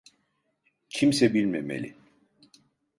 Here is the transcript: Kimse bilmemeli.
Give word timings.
Kimse 0.89 1.33
bilmemeli. 1.33 1.95